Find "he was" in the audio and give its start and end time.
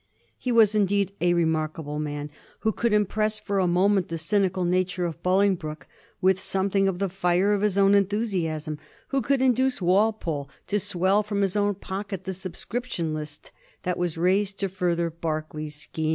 0.35-0.73